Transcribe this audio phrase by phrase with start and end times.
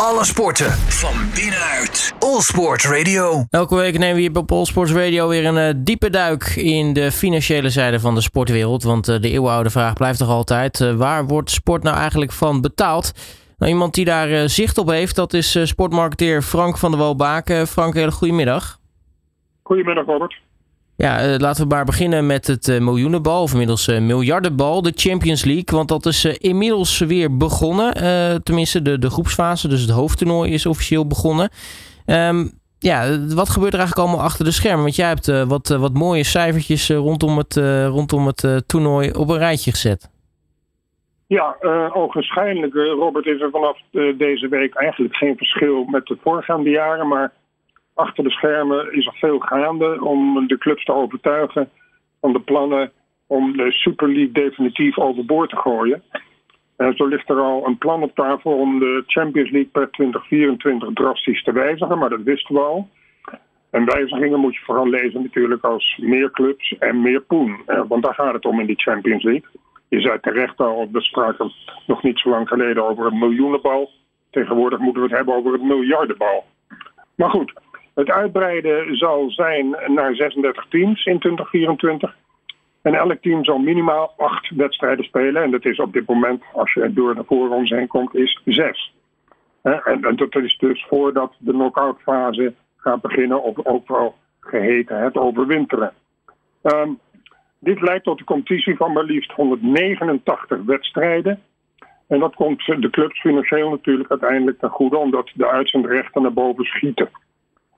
[0.00, 2.14] Alle sporten van binnenuit.
[2.18, 3.44] All Sport Radio.
[3.50, 6.92] Elke week nemen we hier op All Sports Radio weer een uh, diepe duik in
[6.92, 8.82] de financiële zijde van de sportwereld.
[8.82, 12.60] Want uh, de eeuwenoude vraag blijft toch altijd: uh, waar wordt sport nou eigenlijk van
[12.60, 13.12] betaald?
[13.58, 17.66] Nou, iemand die daar zicht op heeft, dat is sportmarketeer Frank van der Walbaken.
[17.66, 18.78] Frank, hele goedemiddag.
[19.62, 20.45] Goedemiddag, Robert.
[20.96, 24.92] Ja, uh, laten we maar beginnen met het uh, miljoenenbal, of inmiddels uh, miljardenbal, de
[24.94, 25.76] Champions League.
[25.76, 27.94] Want dat is inmiddels weer begonnen.
[28.42, 31.50] tenminste, de, de groepsfase, dus het hoofdtoernooi is officieel begonnen.
[32.06, 34.82] Um, ja, wat gebeurt er eigenlijk allemaal achter de schermen?
[34.82, 37.56] Want jij hebt wat, wat mooie cijfertjes rondom het,
[37.86, 40.10] rondom het toernooi op een rijtje gezet.
[41.26, 41.56] Ja,
[41.92, 43.78] ogenschijnlijk, Robert, is er vanaf
[44.18, 47.08] deze week eigenlijk geen verschil met de voorgaande jaren.
[47.08, 47.32] Maar
[47.96, 51.70] achter de schermen is er veel gaande om de clubs te overtuigen
[52.20, 52.92] van de plannen
[53.26, 56.02] om de Super League definitief overboord te gooien.
[56.76, 60.92] En zo ligt er al een plan op tafel om de Champions League per 2024
[60.92, 62.88] drastisch te wijzigen, maar dat wisten we al.
[63.70, 67.62] En wijzigingen moet je vooral lezen natuurlijk als meer clubs en meer poen.
[67.88, 69.48] Want daar gaat het om in die Champions League.
[69.88, 71.52] Je zei terecht al, we spraken
[71.86, 73.90] nog niet zo lang geleden over een miljoenenbal.
[74.30, 76.44] Tegenwoordig moeten we het hebben over een miljardenbal.
[77.16, 77.52] Maar goed,
[77.96, 82.16] het uitbreiden zal zijn naar 36 teams in 2024.
[82.82, 85.42] En elk team zal minimaal acht wedstrijden spelen.
[85.42, 88.94] En dat is op dit moment, als je door de voorrondes heen komt, is zes.
[89.62, 95.16] En, dat is dus voordat de knock-out fase gaat beginnen, of ook wel geheten het
[95.16, 95.92] overwinteren.
[96.62, 96.98] Um,
[97.58, 101.42] dit leidt tot een competitie van maar liefst 189 wedstrijden.
[102.08, 106.64] En dat komt de clubs financieel natuurlijk uiteindelijk ten goede, omdat de uitzendrechten naar boven
[106.64, 107.08] schieten.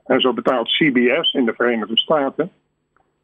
[0.09, 2.51] En zo betaalt CBS in de Verenigde Staten.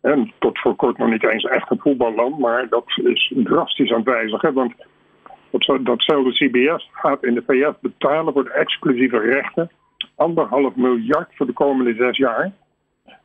[0.01, 3.99] En tot voor kort nog niet eens echt een voetballand, maar dat is drastisch aan
[3.99, 4.55] het wijzigen.
[4.55, 4.75] Want
[5.81, 9.71] datzelfde CBS gaat in de VS betalen voor de exclusieve rechten
[10.15, 12.53] anderhalf miljard voor de komende zes jaar.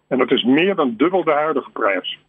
[0.08, 2.20] En dat is meer dan dubbel de huidige prijs.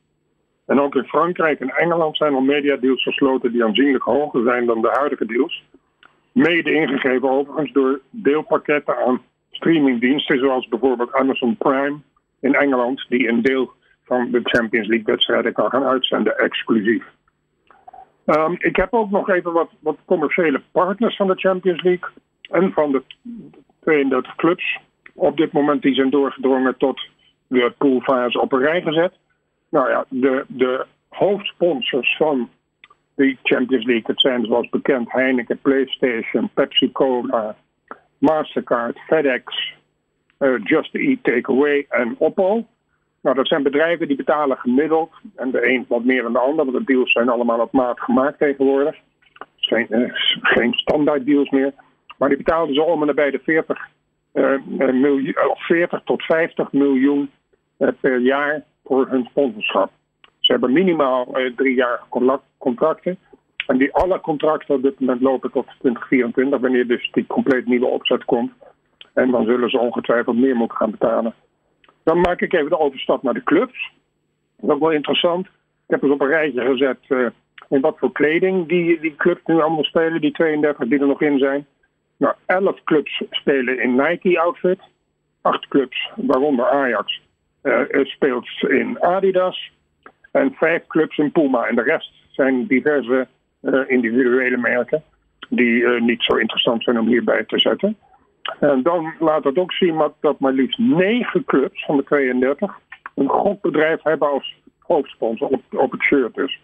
[0.67, 4.81] En ook in Frankrijk en Engeland zijn al mediadeals gesloten die aanzienlijk hoger zijn dan
[4.81, 5.65] de huidige deals.
[6.33, 11.99] Mede ingegeven overigens door deelpakketten aan streamingdiensten zoals bijvoorbeeld Amazon Prime
[12.41, 13.73] in Engeland, die een deel
[14.05, 17.05] van de Champions League wedstrijden kan gaan uitzenden, exclusief.
[18.27, 22.09] Um, ik heb ook nog even wat, wat commerciële partners van de Champions League
[22.51, 23.03] en van de
[23.81, 24.79] 32 clubs
[25.15, 27.09] op dit moment die zijn doorgedrongen tot
[27.47, 29.13] de poolfase op een rij gezet.
[29.71, 32.49] Nou ja, de, de hoofdsponsors van
[33.15, 37.57] de Champions League, het zijn zoals bekend Heineken, PlayStation, Pepsi Cola,
[38.21, 39.75] Mastercard, FedEx,
[40.39, 42.67] uh, Just Eat Takeaway en Oppo.
[43.23, 45.11] Nou, dat zijn bedrijven die betalen gemiddeld.
[45.37, 48.01] En de een wat meer dan de ander, want de deals zijn allemaal op maat
[48.01, 48.97] gemaakt tegenwoordig.
[49.57, 50.11] Geen, uh,
[50.41, 51.73] geen standaard deals meer.
[52.19, 53.89] Maar die betalen zo om en nabij de 40,
[54.35, 57.31] uh, miljoen, 40 tot 50 miljoen
[58.01, 59.91] per jaar voor hun sponsorschap.
[60.39, 62.01] Ze hebben minimaal drie jaar
[62.59, 63.19] contracten.
[63.71, 67.87] En die alle contracten op dit moment lopen tot 2024, wanneer dus die compleet nieuwe
[67.87, 68.53] opzet komt.
[69.13, 71.35] En dan zullen ze ongetwijfeld meer moeten gaan betalen.
[72.03, 73.93] Dan maak ik even de overstap naar de clubs.
[74.57, 75.47] Dat is wel interessant.
[75.47, 75.53] Ik
[75.87, 77.27] heb eens op een rijtje gezet uh,
[77.69, 81.23] in wat voor kleding die, die clubs nu allemaal spelen, die 32 die er nog
[81.23, 81.67] in zijn.
[82.17, 84.81] Nou, 11 clubs spelen in Nike-outfit.
[85.41, 87.21] 8 clubs, waaronder Ajax,
[87.63, 89.73] uh, speelt in Adidas.
[90.33, 91.65] En 5 clubs in Puma.
[91.65, 93.29] En de rest zijn diverse
[93.87, 95.03] individuele merken
[95.51, 97.97] die uh, niet zo interessant zijn om hierbij te zetten.
[98.61, 102.79] En dan laat het ook zien dat, maar liefst negen clubs van de 32
[103.15, 106.61] een gokbedrijf hebben als hoofdsponsor op, op het shirt dus.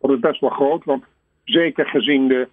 [0.00, 1.04] Dat is best wel groot, want
[1.44, 2.48] zeker gezien de,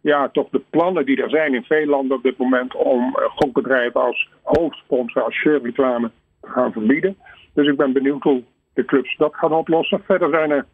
[0.00, 4.00] ja, toch de plannen die er zijn in veel landen op dit moment om gokbedrijven
[4.00, 6.10] als hoofdsponsor, als shirtreclame
[6.40, 7.16] te gaan verbieden.
[7.54, 8.42] Dus ik ben benieuwd hoe
[8.74, 10.02] de clubs dat gaan oplossen.
[10.04, 10.66] Verder zijn er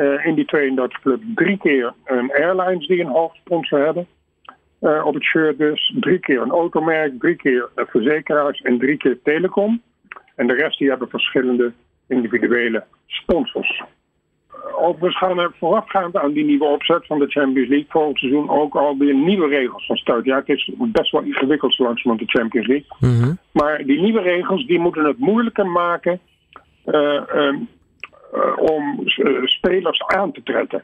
[0.00, 4.06] uh, in die 32 club drie keer een airlines die een hoofdsponsor hebben.
[4.80, 5.94] Uh, op het shirt dus.
[6.00, 9.82] Drie keer een automerk, drie keer verzekeraars en drie keer telecom.
[10.36, 11.72] En de rest die hebben verschillende
[12.08, 13.82] individuele sponsors.
[14.76, 18.74] Overigens gaan er voorafgaand aan die nieuwe opzet van de Champions League volgend seizoen ook
[18.74, 20.24] alweer nieuwe regels van start.
[20.24, 22.86] Ja, het is best wel ingewikkeld zo langzamerhand de Champions League.
[22.98, 23.38] Mm -hmm.
[23.52, 26.20] Maar die nieuwe regels die moeten het moeilijker maken
[26.86, 27.79] uh, um, uh,
[28.56, 30.82] om uh, spelers aan te trekken.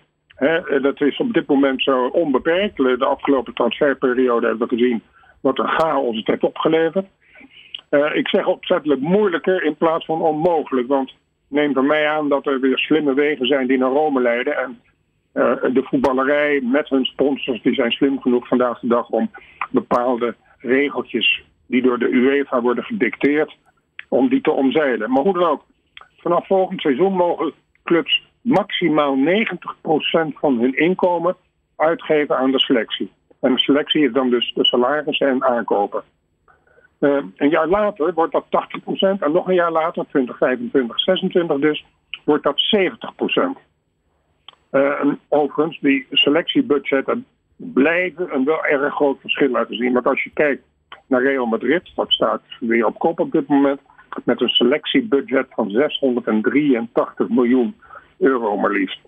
[0.82, 2.76] Dat is op dit moment zo onbeperkt.
[2.76, 5.02] De afgelopen transferperiode hebben we gezien
[5.40, 7.06] wat een chaos het heeft opgeleverd.
[7.90, 10.88] Uh, ik zeg opzettelijk moeilijker in plaats van onmogelijk.
[10.88, 11.14] Want
[11.48, 14.56] neem van mij aan dat er weer slimme wegen zijn die naar Rome leiden.
[14.56, 14.80] En
[15.72, 19.30] de voetballerij met hun sponsors die zijn slim genoeg vandaag de dag om
[19.70, 23.56] bepaalde regeltjes die door de UEFA worden gedicteerd,
[24.08, 25.10] om die te omzeilen.
[25.10, 25.64] Maar hoe dan ook,
[26.16, 27.52] vanaf volgend seizoen mogen
[27.84, 29.20] clubs maximaal 90%
[30.34, 31.36] van hun inkomen
[31.76, 33.10] uitgeven aan de selectie.
[33.40, 36.02] En de selectie is dan dus de salarissen en aankopen.
[37.00, 38.50] Uh, een jaar later wordt dat 80%
[38.98, 41.84] en nog een jaar later, 2025, 26 dus,
[42.24, 43.64] wordt dat 70%.
[44.72, 47.26] Uh, en overigens, die selectiebudgetten
[47.56, 49.92] blijven een wel erg groot verschil laten zien.
[49.92, 50.62] Want als je kijkt
[51.06, 53.80] naar Real Madrid, dat staat weer op kop op dit moment,
[54.24, 57.74] met een selectiebudget van 683 miljoen
[58.18, 59.00] euro maar liefst.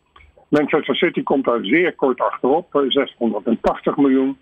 [0.49, 4.39] Manchester City komt daar zeer kort achterop, 680 miljoen.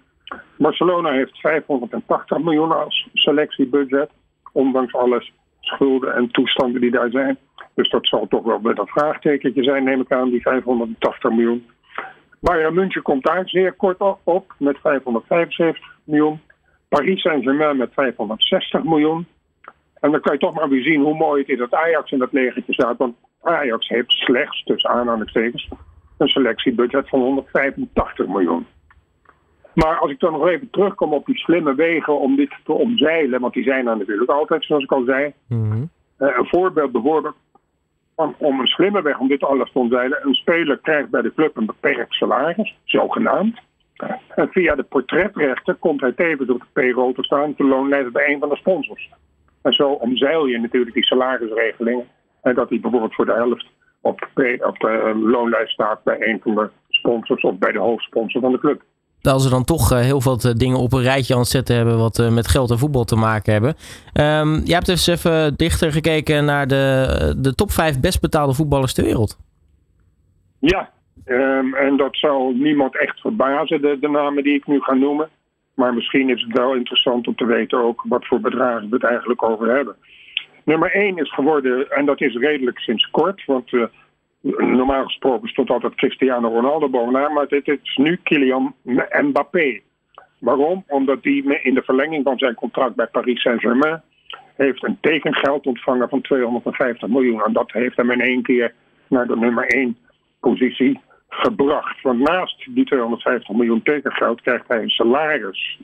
[0.58, 4.10] Barcelona heeft 580 miljoen als selectiebudget,
[4.52, 7.38] ondanks alles schulden en toestanden die daar zijn.
[7.74, 11.66] Dus dat zal toch wel met een vraagtekentje zijn, neem ik aan, die 580 miljoen.
[12.40, 16.40] Bayern München komt daar zeer kort op met 575 miljoen.
[16.88, 19.26] Paris Saint-Germain met 560 miljoen.
[20.06, 22.18] En dan kan je toch maar weer zien hoe mooi het is dat Ajax in
[22.18, 22.96] dat legertje staat.
[22.96, 25.68] Want Ajax heeft slechts, tussen aanhalingstekens,
[26.18, 28.66] een selectiebudget van 185 miljoen.
[29.74, 33.40] Maar als ik dan nog even terugkom op die slimme wegen om dit te omzeilen,
[33.40, 35.32] want die zijn er natuurlijk altijd, zoals ik al zei.
[35.48, 37.34] Mm een voorbeeld bijvoorbeeld
[38.16, 40.26] van, om een slimme weg om dit alles te omzeilen.
[40.26, 43.58] Een speler krijgt bij de club een beperkt salaris, zogenaamd.
[44.28, 48.32] En via de portretrechten komt hij tevens op de payroll te staan, de loonlijst bij
[48.32, 49.10] een van de sponsors.
[49.66, 52.06] En zo omzeil je natuurlijk die salarisregelingen.
[52.42, 53.66] En dat hij bijvoorbeeld voor de helft
[54.00, 58.40] op de, op de loonlijst staat bij een van de sponsors of bij de hoofdsponsor
[58.40, 58.82] van de club
[59.32, 61.76] als we dan toch eh, heel veel eh, dingen op een rijtje aan het zetten
[61.76, 63.74] hebben wat eh, met geld en voetbal te maken hebben.
[64.14, 68.94] Um, jij hebt dus even dichter gekeken naar de, de top 5 best betaalde voetballers
[68.94, 69.38] ter wereld.
[70.58, 70.90] Ja,
[71.26, 75.28] um, en dat zal niemand echt verbazen, de, de namen die ik nu ga noemen.
[75.76, 79.04] Maar misschien is het wel interessant om te weten ook wat voor bedragen we het
[79.04, 79.96] eigenlijk over hebben.
[80.64, 83.84] Nummer 1 is geworden, en dat is redelijk sinds kort, want uh,
[84.56, 88.74] normaal gesproken stond altijd Cristiano Ronaldo bovenaan, maar dit is nu Kylian
[89.22, 89.80] Mbappé.
[90.38, 90.84] Waarom?
[90.88, 94.02] Omdat hij in de verlenging van zijn contract bij Paris Saint-Germain
[94.56, 97.42] heeft een tekengeld ontvangen van 250 miljoen.
[97.44, 98.74] En dat heeft hem in één keer
[99.08, 99.96] naar de nummer 1
[100.40, 102.02] positie gebracht.
[102.02, 105.80] Want naast die 250 miljoen tekengeld krijgt hij een salaris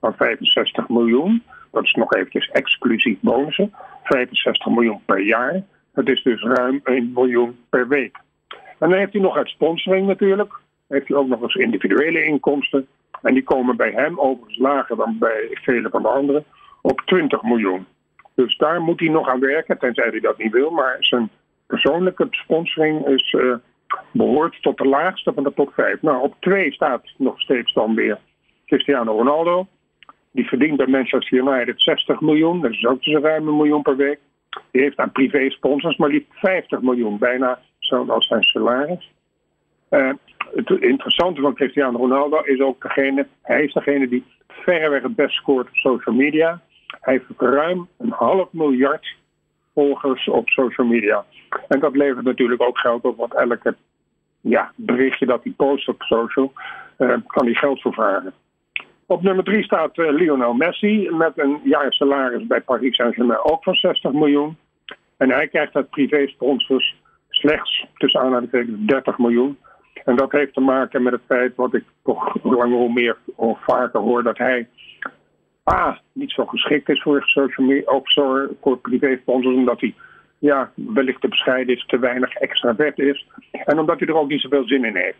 [0.00, 1.42] van 65 miljoen.
[1.72, 3.72] Dat is nog eventjes exclusief bonussen.
[4.02, 5.62] 65 miljoen per jaar.
[5.94, 8.18] Het is dus ruim 1 miljoen per week.
[8.48, 10.52] En dan heeft hij nog uit sponsoring natuurlijk.
[10.88, 12.86] Heeft hij ook nog eens individuele inkomsten.
[13.22, 16.44] En die komen bij hem overigens lager dan bij vele van de anderen
[16.82, 17.86] op 20 miljoen.
[18.34, 20.70] Dus daar moet hij nog aan werken, tenzij hij dat niet wil.
[20.70, 21.30] Maar zijn
[21.66, 23.54] persoonlijke sponsoring is, uh,
[24.12, 26.02] behoort tot de laagste van de top 5.
[26.02, 28.18] Nou, op 2 staat nog steeds dan weer
[28.66, 29.66] Cristiano Ronaldo.
[30.32, 32.60] Die verdient bij Manchester United 60 miljoen.
[32.60, 34.18] Dat is ook dus ruim een miljoen per week.
[34.70, 39.10] Die heeft aan privé-sponsors maar liefst 50 miljoen, bijna zoals zijn salaris.
[39.90, 40.12] Uh,
[40.54, 45.34] het interessante van Cristiano Ronaldo is ook degene, hij is degene die verreweg het best
[45.34, 46.60] scoort op social media.
[47.00, 49.16] Hij heeft ruim een half miljard
[49.74, 51.24] volgers op social media.
[51.68, 53.76] En dat levert natuurlijk ook geld op, want elke
[54.40, 56.52] ja, berichtje dat hij post op social,
[56.98, 58.32] uh, kan hij geld voor vragen.
[59.06, 63.74] Op nummer 3 staat uh, Lionel Messi met een jaarsalaris bij Paris Saint-Germain ook van
[63.74, 64.56] 60 miljoen.
[65.16, 66.96] En hij krijgt uit privé-sponsors
[67.28, 69.58] slechts tussen aanhalingstekens 30 miljoen.
[70.04, 73.58] En dat heeft te maken met het feit, wat ik toch langer hoe meer of
[73.64, 74.68] vaker hoor, dat hij
[75.72, 78.12] A, niet zo geschikt is voor social media, ook
[78.60, 79.94] voor privé-sponsors, omdat hij
[80.40, 83.26] ja, wellicht te bescheiden is, te weinig extravert is.
[83.50, 85.18] En omdat hij er ook niet zoveel zin in heeft.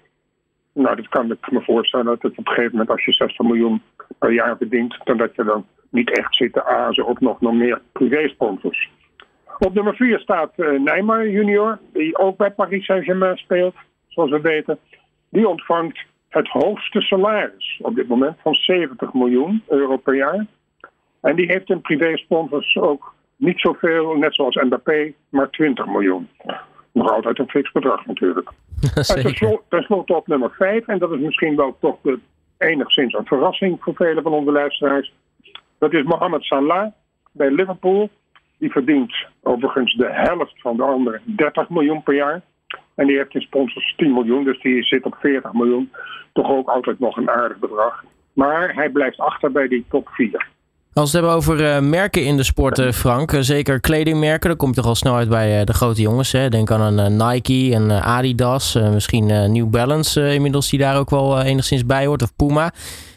[0.72, 3.46] Nou, dat kan ik me voorstellen dat het op een gegeven moment als je 60
[3.46, 3.82] miljoen
[4.18, 7.52] per jaar verdient, dan dat je dan niet echt zit te azen op nog, nog
[7.52, 8.90] meer privé-sponsors.
[9.58, 13.74] Op nummer 4 staat uh, Neymar junior, die ook bij Paris Saint-Germain speelt,
[14.08, 14.78] zoals we weten.
[15.28, 15.98] Die ontvangt
[16.28, 20.46] het hoogste salaris op dit moment van 70 miljoen euro per jaar.
[21.20, 26.28] En die heeft in privé-sponsors ook niet zoveel, net zoals Mbappé, maar 20 miljoen.
[26.92, 28.50] Nog altijd een fix bedrag natuurlijk.
[29.14, 32.18] en tenslotte op nummer 5, en dat is misschien wel toch de,
[32.61, 35.12] enigszins een verrassing voor vele van onze luisteraars.
[35.78, 36.92] Dat is Mohamed Salah
[37.32, 38.11] bij Liverpool.
[38.59, 42.42] Die verdient overigens de helft van de andere 30 miljoen per jaar.
[42.94, 45.92] En die heeft in sponsors 10 miljoen, dus die zit op 40 miljoen.
[46.32, 48.04] Toch ook altijd nog een aardig bedrag.
[48.32, 50.47] Maar hij blijft achter bij die top 4.
[51.00, 54.49] Als we het hebben over uh, merken in de sport, uh, Frank, uh, zeker kledingmerken,
[54.49, 56.33] dan komt toch al snel uit bij de grote jongens.
[56.33, 56.49] Hè?
[56.49, 61.87] Denk aan een Nike en Adidas, misschien New Balance inmiddels die daar ook wel enigszins
[61.87, 62.73] bij hoort, of Puma.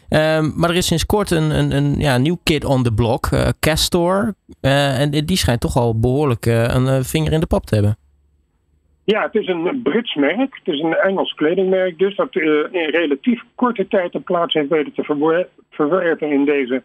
[0.08, 3.28] Ehm, maar er is sinds kort een, een, een ja, nieuw kid on the block,
[3.60, 4.34] Castor.
[4.60, 7.96] en die schijnt toch al behoorlijk een vinger in de pap te hebben.
[9.04, 10.60] Ja, het is een Brits merk.
[10.64, 12.16] Het is een Engels kledingmerk dus.
[12.16, 12.34] Dat
[12.70, 15.04] in relatief korte tijd een plaats heeft weten te
[15.70, 16.82] verwerven in deze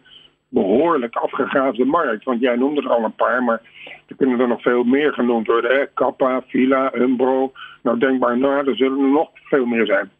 [0.50, 2.24] behoorlijk afgegraafde markt.
[2.24, 3.60] Want jij noemde er al een paar, maar
[4.08, 5.70] er kunnen er nog veel meer genoemd worden.
[5.70, 5.86] Hè?
[5.94, 7.52] Kappa, Villa, Umbro.
[7.82, 10.10] Nou, denk maar na, er zullen er nog veel meer zijn.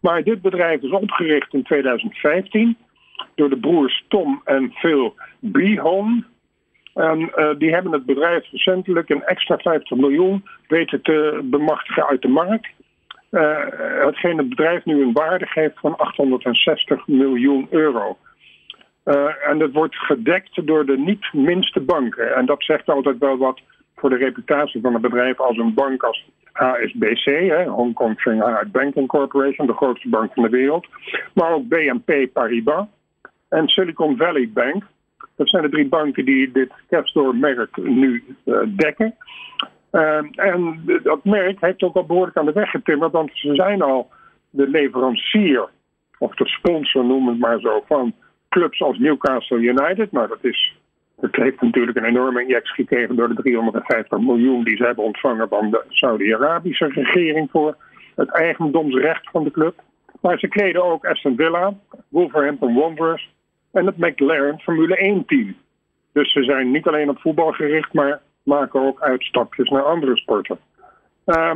[0.00, 2.76] Maar dit bedrijf is opgericht in 2015
[3.34, 6.24] door de broers Tom en Phil Behon.
[6.94, 12.22] En uh, die hebben het bedrijf recentelijk een extra 50 miljoen weten te bemachtigen uit
[12.22, 12.68] de markt.
[13.30, 13.58] Uh,
[14.04, 18.16] hetgeen het bedrijf nu een waarde geeft van 860 miljoen euro.
[19.08, 22.34] Uh, en dat wordt gedekt door de niet minste banken.
[22.34, 23.60] En dat zegt altijd wel wat
[23.96, 29.08] voor de reputatie van het bedrijf als een bank als HSBC, Hong Kong Shanghai Banking
[29.08, 30.86] Corporation, de grootste bank van de wereld.
[31.34, 32.86] Maar ook BNP Paribas
[33.48, 34.84] en Silicon Valley Bank.
[35.36, 39.14] Dat zijn de drie banken die dit Capstore-merk nu uh, dekken.
[39.92, 43.82] Uh, en dat merk heeft ook al behoorlijk aan de weg getimmerd, want ze zijn
[43.82, 44.10] al
[44.50, 45.68] de leverancier,
[46.18, 48.14] of de sponsor noem het maar zo, van
[48.48, 50.12] clubs als Newcastle United.
[50.12, 50.76] Nou, dat, is,
[51.16, 55.48] dat heeft natuurlijk een enorme injectie gekregen door de 350 miljoen die ze hebben ontvangen
[55.48, 57.76] van de Saudi-Arabische regering voor
[58.14, 59.82] het eigendomsrecht van de club.
[60.20, 61.74] Maar ze kleden ook Aston Villa,
[62.08, 63.30] Wolverhampton Wanderers
[63.72, 65.56] en het McLaren Formule 1-team.
[66.12, 70.58] Dus ze zijn niet alleen op voetbal gericht, maar maken ook uitstapjes naar andere sporten.
[71.26, 71.54] Uh,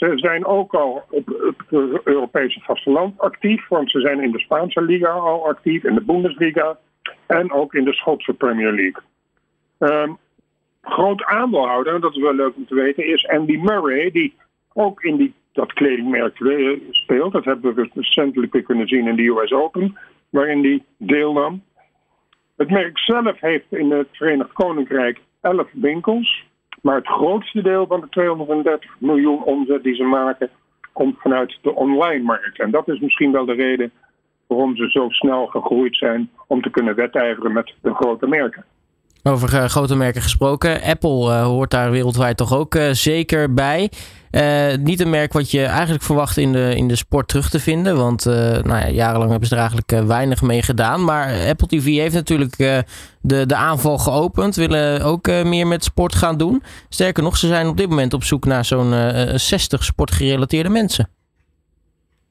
[0.00, 1.26] ze zijn ook al op
[1.68, 6.00] het Europese vasteland actief, want ze zijn in de Spaanse Liga al actief, in de
[6.00, 6.78] Bundesliga
[7.26, 9.02] en ook in de Schotse Premier League.
[9.78, 10.18] Um,
[10.82, 14.34] groot aandeelhouder, dat is wel leuk om te weten, is Andy Murray, die
[14.72, 16.36] ook in die, dat kledingmerk
[16.90, 17.32] speelt.
[17.32, 19.98] Dat hebben we recentelijk weer kunnen zien in de US Open,
[20.30, 21.62] waarin hij deelnam.
[22.56, 26.48] Het merk zelf heeft in het Verenigd Koninkrijk 11 winkels.
[26.80, 30.50] Maar het grootste deel van de 230 miljoen omzet die ze maken,
[30.92, 32.58] komt vanuit de online markt.
[32.58, 33.92] En dat is misschien wel de reden
[34.46, 38.64] waarom ze zo snel gegroeid zijn om te kunnen wedijveren met de grote merken.
[39.22, 40.82] Over uh, grote merken gesproken.
[40.82, 43.90] Apple uh, hoort daar wereldwijd toch ook uh, zeker bij.
[44.80, 47.96] niet een merk wat je eigenlijk verwacht in de, in de sport terug te vinden.
[47.96, 51.04] Want nou ja, jarenlang hebben ze er eigenlijk weinig mee gedaan.
[51.04, 52.56] Maar Apple TV heeft natuurlijk
[53.20, 54.56] de, de aanval geopend.
[54.56, 56.62] Willen ook meer met sport gaan doen.
[56.88, 58.94] Sterker nog, ze zijn op dit moment op zoek naar zo'n
[59.34, 61.08] 60 sportgerelateerde mensen.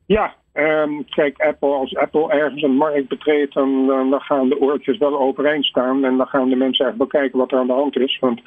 [0.05, 4.97] Ja, Um, kijk, Apple, als Apple ergens een markt betreedt, dan, dan, gaan de oortjes
[4.97, 6.05] wel overeind staan.
[6.05, 8.19] En dan gaan de mensen echt bekijken wat er aan de hand is.
[8.19, 8.41] Want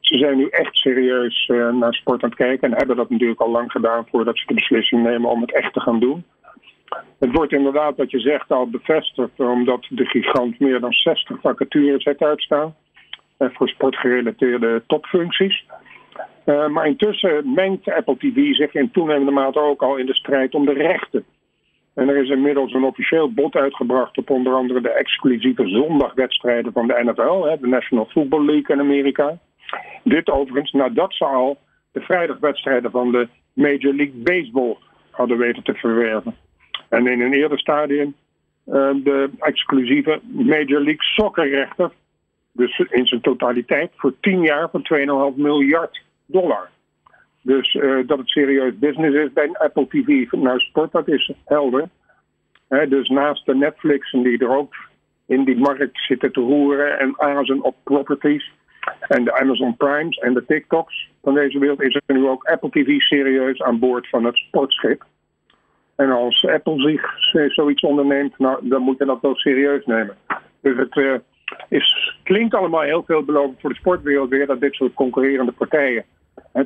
[0.00, 2.70] ze zijn nu echt serieus uh, naar sport aan het kijken.
[2.70, 5.72] En hebben dat natuurlijk al lang gedaan voordat ze de beslissing nemen om het echt
[5.72, 6.24] te gaan doen.
[7.18, 12.04] Het wordt inderdaad, wat je zegt, al bevestigd, omdat de gigant meer dan 60 vacatures
[12.04, 12.74] heeft uitstaan.
[13.38, 15.64] Uh, voor sportgerelateerde topfuncties.
[16.48, 20.54] Uh, maar intussen mengt Apple TV zich in toenemende mate ook al in de strijd
[20.54, 21.24] om de rechten.
[21.94, 26.86] En er is inmiddels een officieel bod uitgebracht op onder andere de exclusieve zondagwedstrijden van
[26.86, 29.38] de NFL, hè, de National Football League in Amerika.
[30.04, 31.58] Dit overigens nadat ze al
[31.92, 34.76] de vrijdagwedstrijden van de Major League Baseball
[35.10, 36.34] hadden weten te verwerven.
[36.88, 38.14] En in een eerder stadium
[38.66, 41.92] uh, de exclusieve Major League Soccer rechten,
[42.52, 44.86] dus in zijn totaliteit voor 10 jaar van
[45.32, 46.68] 2,5 miljard dollar.
[47.42, 51.88] Dus uh, dat het serieus business is bij Apple TV naar sport, dat is helder.
[52.68, 54.74] He, dus naast de Netflix die er ook
[55.26, 58.52] in die markt zitten te roeren en azen op properties.
[59.00, 62.70] En de Amazon Primes en de TikToks van deze wereld is er nu ook Apple
[62.70, 65.04] TV serieus aan boord van het sportschip.
[65.96, 70.16] En als Apple zich zoiets onderneemt, nou, dan moet je dat wel serieus nemen.
[70.60, 71.14] Dus het uh,
[71.68, 76.04] is, klinkt allemaal heel veelbelovend voor de sportwereld weer dat dit soort concurrerende partijen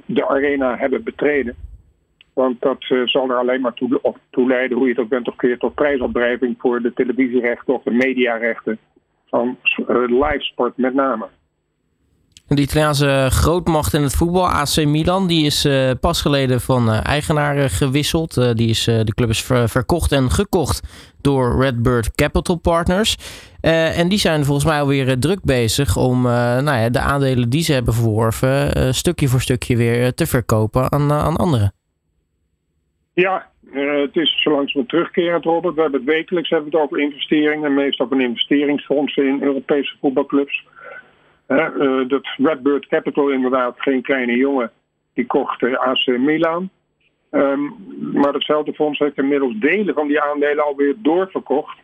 [0.07, 1.57] de arena hebben betreden.
[2.33, 5.37] Want dat uh, zal er alleen maar toe, toe, leiden, hoe je ook bent of
[5.37, 8.79] keer, tot prijsopdrijving voor de televisierechten of de mediarechten
[9.29, 9.57] van
[10.07, 11.29] livesport met name.
[12.55, 17.07] De Italiaanse grootmacht in het voetbal, AC Milan, die is uh, pas geleden van uh,
[17.07, 18.57] eigenaar gewisseld.
[18.57, 20.83] die is, de club is ver verkocht en gekocht
[21.21, 23.17] door Redbird Capital Partners.
[23.97, 27.73] en die zijn volgens mij alweer druk bezig om nou ja, de aandelen die ze
[27.73, 31.73] hebben verworven stukje voor stukje weer te verkopen aan, aan anderen.
[33.15, 35.75] Ja, het is zo langzamerhand terugkerend, Robert.
[35.75, 37.75] We hebben het wekelijks hebben we het over investeringen.
[37.75, 40.65] Meestal een investeringsfonds in Europese voetbalclubs.
[41.53, 44.71] Uh, dat Redbird Capital inderdaad, geen kleine jongen,
[45.15, 46.71] die kocht uh, AC Milan.
[47.31, 47.75] Um,
[48.13, 51.79] maar datzelfde fonds heeft inmiddels delen van die aandelen alweer doorverkocht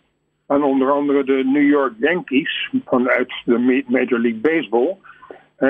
[0.46, 4.96] aan onder andere de New York Yankees vanuit de Major League Baseball,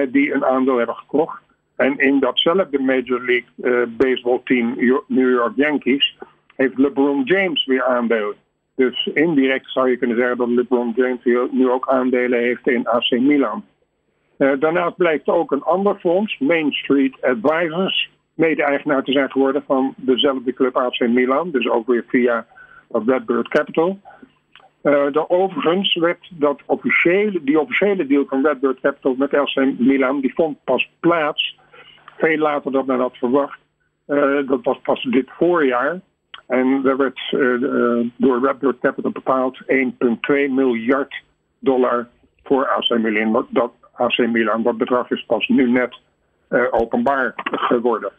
[0.09, 1.43] die een aandeel hebben gekocht.
[1.77, 4.75] En in datzelfde Major League uh, Baseball team,
[5.07, 6.17] New York Yankees,
[6.57, 8.35] heeft LeBron James weer aandelen.
[8.75, 13.11] Dus indirect zou je kunnen zeggen dat LeBron James nu ook aandelen heeft in AC
[13.11, 13.65] Milan.
[14.39, 19.95] Uh, daarnaast blijkt ook een ander fonds, Main Street Advisors, mede-eigenaar te zijn geworden van
[19.97, 21.51] dezelfde club AC Milan.
[21.51, 22.47] Dus ook weer via
[22.91, 24.01] Redbird Capital.
[24.83, 30.35] Uh, overigens werd dat officiële, die officiële deal van Redbird Capital met AC Milan, die
[30.35, 31.59] vond pas plaats
[32.17, 33.59] veel later dan men had verwacht.
[34.47, 36.01] Dat was pas dit voorjaar.
[36.47, 37.21] En er werd
[38.17, 39.69] door Redbird Capital bepaald 1,2
[40.51, 41.23] miljard
[41.59, 42.09] dollar
[42.43, 43.47] voor AC Milan.
[43.51, 45.99] Dat, AC Milan, dat bedrag is pas nu net
[46.71, 47.33] openbaar
[47.71, 48.13] geworden.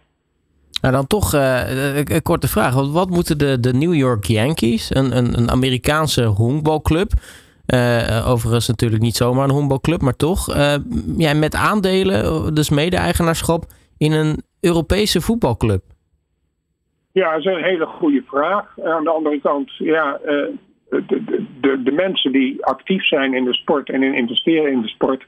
[0.82, 2.74] Nou, dan toch een korte vraag.
[2.74, 7.12] Wat moeten de, de New York Yankees, een, een, een Amerikaanse honkbalclub,
[7.74, 10.76] uh, overigens natuurlijk niet zomaar een honkbalclub, maar toch, uh,
[11.18, 13.64] ja, met aandelen, dus mede-eigenaarschap
[13.98, 15.82] in een Europese voetbalclub?
[17.12, 18.80] Ja, dat is een hele goede vraag.
[18.84, 20.20] Aan de andere kant, ja,
[20.90, 21.24] de,
[21.62, 25.26] de, de, mensen die actief zijn in de sport en in investeren in de sport,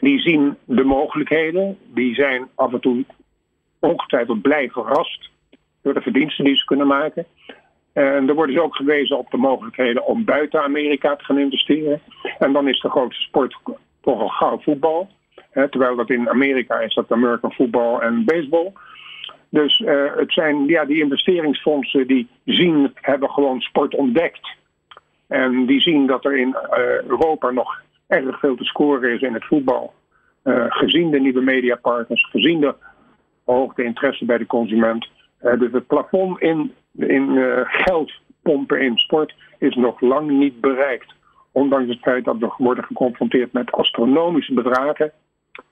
[0.00, 1.78] die zien de mogelijkheden.
[1.94, 3.04] Die zijn af en toe
[3.78, 5.30] ongetwijfeld blij verrast
[5.82, 7.26] door de verdiensten die ze kunnen maken.
[7.92, 12.00] En er wordt dus ook gewezen op de mogelijkheden om buiten Amerika te gaan investeren.
[12.38, 13.56] En dan is de grootste sport
[14.00, 15.08] toch al gauw voetbal.
[15.52, 18.72] terwijl dat in Amerika is dat American football en baseball.
[19.48, 24.48] Dus uh, het zijn ja, die investeringsfondsen die zien, hebben gewoon sport ontdekt.
[25.28, 29.34] En die zien dat er in uh, Europa nog erg veel te scoren is in
[29.34, 29.94] het voetbal.
[30.44, 32.74] Uh, gezien de nieuwe mediapartners, gezien de
[33.44, 35.08] hoogte interesse bij de consument.
[35.40, 41.14] dus het plafond in, in geld pompen in sport is nog lang niet bereikt.
[41.52, 45.12] Ondanks het feit dat we worden geconfronteerd met astronomische bedragen.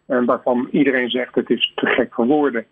[0.06, 2.66] En waarvan iedereen zegt het is te gek voor woorden.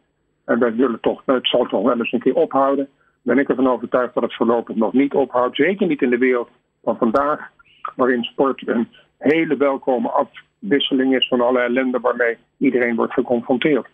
[0.45, 2.89] En wij willen toch, het zal toch wel eens een keer ophouden.
[3.23, 5.57] Ben ik ervan overtuigd dat het voorlopig nog niet ophoudt.
[5.57, 6.49] Zeker niet in de wereld
[6.83, 7.51] van vandaag,
[7.97, 8.89] waarin sport een
[9.23, 13.87] hele welkome afwisseling is van alle ellende waarmee iedereen wordt geconfronteerd.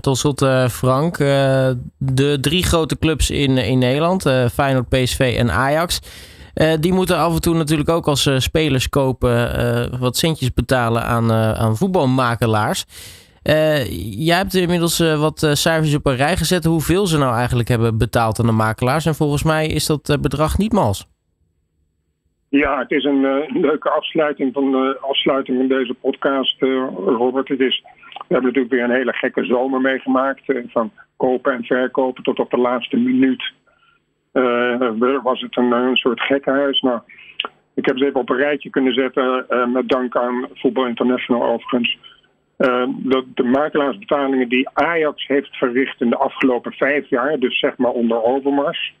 [0.00, 5.34] Tot slot, uh, Frank, uh, de drie grote clubs in, in Nederland, uh, Feyenoord, PSV
[5.38, 6.00] en Ajax,
[6.80, 11.76] die moeten af en toe natuurlijk ook als spelers kopen wat centjes betalen aan, aan
[11.76, 12.84] voetbalmakelaars.
[14.16, 18.40] Jij hebt inmiddels wat cijfers op een rij gezet hoeveel ze nou eigenlijk hebben betaald
[18.40, 19.06] aan de makelaars.
[19.06, 21.06] En volgens mij is dat bedrag niet mals.
[22.50, 26.60] Ja, het is een leuke afsluiting van, afsluiting van deze podcast,
[27.06, 27.48] Robert.
[27.48, 30.42] Het is, we hebben natuurlijk weer een hele gekke zomer meegemaakt.
[30.66, 33.52] van kopen en verkopen tot op de laatste minuut
[35.22, 36.80] was het een, een soort gekkenhuis.
[36.80, 37.00] Nou,
[37.74, 41.98] ik heb ze even op een rijtje kunnen zetten, met dank aan Voetbal International overigens.
[42.58, 42.88] Uh,
[43.34, 48.22] de makelaarsbetalingen die Ajax heeft verricht in de afgelopen vijf jaar, dus zeg maar onder
[48.22, 48.94] Overmars,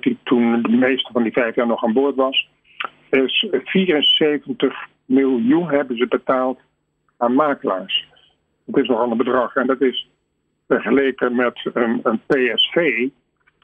[0.00, 2.48] die toen de meeste van die vijf jaar nog aan boord was,
[3.10, 6.58] is 74 miljoen hebben ze betaald
[7.16, 8.08] aan makelaars.
[8.64, 10.08] Dat is nogal een bedrag en dat is
[10.68, 13.08] vergeleken met een, een PSV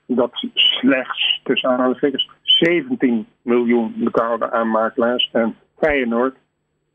[0.06, 6.36] dat slechts tussen aanhalingstekens 17 miljoen betaalde aan makelaars en Feyenoord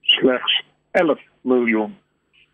[0.01, 1.97] slechts 11 miljoen.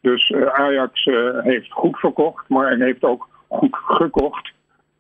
[0.02, 4.52] Dus uh, Ajax uh, heeft goed verkocht, maar heeft ook goed gekocht.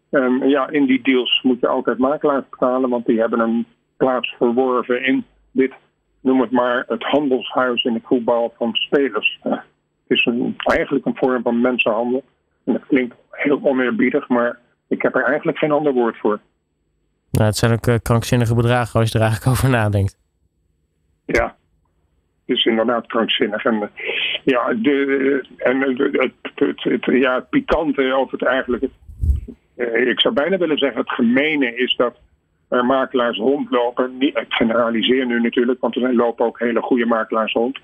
[0.09, 3.65] En ja, in die deals moet je altijd makelaars betalen, want die hebben een
[4.03, 5.73] plaats verworven in dit,
[6.21, 9.39] noem het maar, het handelshuis in het voetbal van spelers.
[9.43, 9.61] Uh, het
[10.07, 12.23] is een, eigenlijk een vorm van mensenhandel.
[12.63, 16.39] En dat klinkt heel oneerbiedig, maar ik heb er eigenlijk geen ander woord voor.
[17.31, 20.17] Nou, het zijn ook krankzinnige bedragen als je er eigenlijk over nadenkt.
[21.25, 21.55] Ja,
[22.45, 23.65] is inderdaad krankzinnig.
[23.65, 23.89] En,
[24.43, 28.83] ja, de, en het, het, het, ja, het pikante of het eigenlijk.
[29.75, 32.15] Eh, ik zou bijna willen zeggen, het gemene is dat
[32.73, 34.15] er makelaars rondlopen.
[34.19, 37.79] Ik generaliseer nu natuurlijk, want er lopen ook hele goede makelaars rond.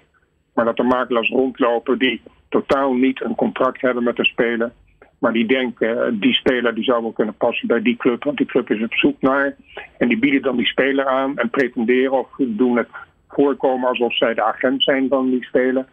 [0.54, 4.72] Maar dat er makelaars rondlopen die totaal niet een contract hebben met de speler.
[5.20, 8.38] Maar die denken, eh, die speler die zou wel kunnen passen bij die club, want
[8.38, 9.56] die club is op zoek naar.
[9.98, 12.88] En die bieden dan die speler aan en pretenderen of doen het
[13.28, 15.86] voorkomen alsof zij de agent zijn van die speler.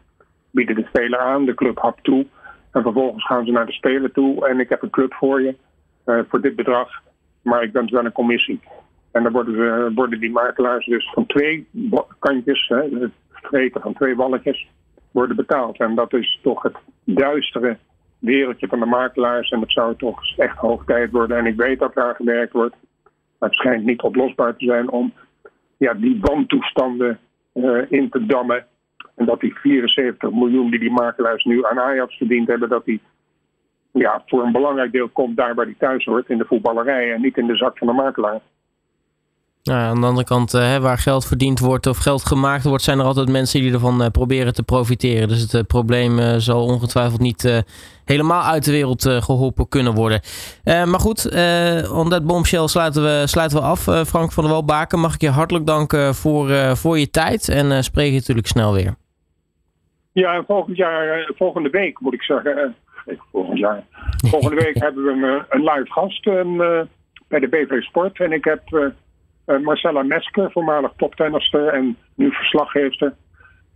[0.50, 2.26] Bieden de speler aan, de club hapt toe.
[2.72, 5.54] En vervolgens gaan ze naar de speler toe en ik heb een club voor je,
[6.06, 6.88] uh, voor dit bedrag.
[7.42, 8.60] Maar ik ben wel een commissie.
[9.16, 9.32] En dan
[9.94, 11.66] worden, die makelaars dus van twee
[12.18, 13.08] kantjes, hè,
[13.72, 14.68] van twee walletjes,
[15.10, 15.78] worden betaald.
[15.78, 17.76] En dat is toch het duistere
[18.18, 19.50] wereldje van de makelaars.
[19.50, 21.36] En het zou toch echt hoog tijd worden.
[21.36, 22.74] En ik weet dat daar gewerkt wordt.
[23.38, 25.12] Maar het schijnt niet oplosbaar te zijn om
[25.76, 27.18] ja, die wantoestanden
[27.88, 28.66] in te dammen.
[29.14, 33.00] En dat die 74 miljoen die die makelaars nu aan Ajax verdiend hebben, dat die
[33.92, 37.20] ja, voor een belangrijk deel komt daar waar die thuis hoort, in de voetballerij en
[37.20, 38.40] niet in de zak van de makelaar.
[39.66, 42.98] Nou, aan de andere kant, uh, waar geld verdiend wordt of geld gemaakt wordt, zijn
[42.98, 45.28] er altijd mensen die ervan uh, proberen te profiteren.
[45.28, 47.64] Dus het uh, probleem zal ongetwijfeld niet
[48.04, 50.20] helemaal uit de wereld geholpen kunnen worden.
[50.64, 51.24] maar goed,
[51.92, 53.80] on that bombshell sluiten we, sluiten we af.
[54.06, 58.10] Frank van der Walbaken, mag ik je hartelijk danken voor, voor je tijd en spreek
[58.10, 58.94] je natuurlijk snel weer.
[60.12, 62.74] Ja, volgend jaar, volgende week moet ik zeggen.
[63.32, 63.84] volgend jaar.
[64.30, 66.24] Volgende week hebben we een, een live gast
[67.28, 68.20] bij de BV Sport.
[68.20, 68.94] En ik heb
[69.46, 73.14] Marcella Meske, voormalig toptennister en nu verslaggever,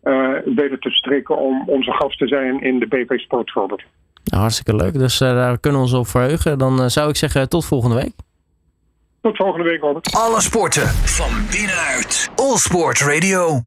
[0.05, 3.85] uh, weten te strikken om onze gast te zijn in de BV Sport Robert.
[4.25, 6.59] Nou, hartstikke leuk, dus uh, daar kunnen we ons op verheugen.
[6.59, 8.13] Dan zou ik zeggen tot volgende week.
[9.23, 10.15] Tot volgende week, Robert.
[10.15, 12.31] Alle sporten van binnenuit.
[12.37, 13.59] All Sport Radio.